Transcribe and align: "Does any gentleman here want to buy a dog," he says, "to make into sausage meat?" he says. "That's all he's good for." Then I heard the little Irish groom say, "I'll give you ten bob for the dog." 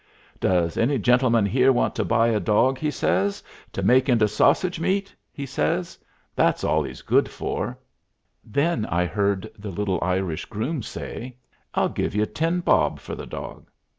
"Does 0.39 0.77
any 0.77 0.97
gentleman 0.97 1.45
here 1.45 1.71
want 1.71 1.93
to 1.93 2.03
buy 2.03 2.29
a 2.29 2.39
dog," 2.39 2.79
he 2.79 2.89
says, 2.89 3.43
"to 3.71 3.83
make 3.83 4.09
into 4.09 4.27
sausage 4.27 4.79
meat?" 4.79 5.15
he 5.31 5.45
says. 5.45 5.95
"That's 6.35 6.63
all 6.63 6.81
he's 6.81 7.03
good 7.03 7.29
for." 7.29 7.77
Then 8.43 8.87
I 8.87 9.05
heard 9.05 9.47
the 9.59 9.69
little 9.69 9.99
Irish 10.01 10.45
groom 10.45 10.81
say, 10.81 11.37
"I'll 11.75 11.87
give 11.89 12.15
you 12.15 12.25
ten 12.25 12.61
bob 12.61 12.97
for 12.99 13.13
the 13.13 13.27
dog." 13.27 13.69